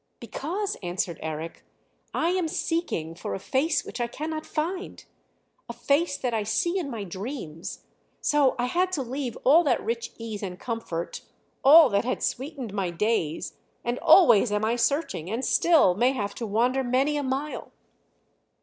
[0.19, 1.63] "Because," answered Eric,
[2.11, 5.05] "I am seeking for a face which I cannot find
[5.69, 7.83] a face that I see in my dreams;
[8.19, 11.21] so I had to leave all that rich ease and comfort,
[11.63, 16.33] all that had sweetened my days, and always am I searching and still may have
[16.33, 17.71] to wander many a mile."